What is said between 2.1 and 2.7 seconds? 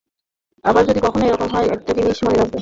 মনে রাখবে।